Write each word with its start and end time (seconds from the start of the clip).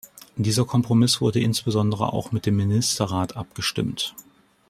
Dieser 0.35 0.65
Kompromiss 0.65 1.21
wurde 1.21 1.39
insbesondere 1.39 2.11
auch 2.11 2.31
mit 2.31 2.47
dem 2.47 2.55
Ministerrat 2.55 3.37
abgestimmt. 3.37 4.15